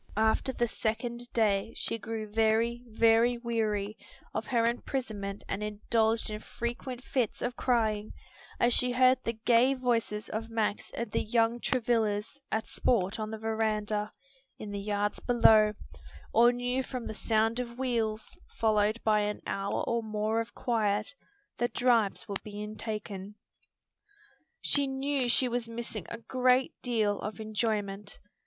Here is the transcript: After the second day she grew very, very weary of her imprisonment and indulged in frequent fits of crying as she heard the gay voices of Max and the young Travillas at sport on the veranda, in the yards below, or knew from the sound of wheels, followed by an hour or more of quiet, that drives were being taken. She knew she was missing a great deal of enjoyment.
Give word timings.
After 0.17 0.51
the 0.51 0.67
second 0.67 1.31
day 1.31 1.73
she 1.77 1.99
grew 1.99 2.25
very, 2.27 2.81
very 2.87 3.37
weary 3.37 3.99
of 4.33 4.47
her 4.47 4.65
imprisonment 4.65 5.43
and 5.47 5.61
indulged 5.61 6.31
in 6.31 6.39
frequent 6.39 7.03
fits 7.03 7.39
of 7.43 7.55
crying 7.55 8.11
as 8.59 8.73
she 8.73 8.93
heard 8.93 9.19
the 9.23 9.33
gay 9.45 9.75
voices 9.75 10.27
of 10.27 10.49
Max 10.49 10.89
and 10.97 11.11
the 11.11 11.21
young 11.21 11.59
Travillas 11.59 12.41
at 12.51 12.65
sport 12.67 13.19
on 13.19 13.29
the 13.29 13.37
veranda, 13.37 14.11
in 14.57 14.71
the 14.71 14.79
yards 14.79 15.19
below, 15.19 15.73
or 16.33 16.51
knew 16.51 16.81
from 16.81 17.05
the 17.05 17.13
sound 17.13 17.59
of 17.59 17.77
wheels, 17.77 18.39
followed 18.57 18.99
by 19.03 19.19
an 19.19 19.39
hour 19.45 19.83
or 19.83 20.01
more 20.01 20.41
of 20.41 20.55
quiet, 20.55 21.13
that 21.59 21.75
drives 21.75 22.27
were 22.27 22.33
being 22.43 22.75
taken. 22.75 23.35
She 24.61 24.87
knew 24.87 25.29
she 25.29 25.47
was 25.47 25.69
missing 25.69 26.07
a 26.09 26.17
great 26.17 26.73
deal 26.81 27.19
of 27.19 27.39
enjoyment. 27.39 28.17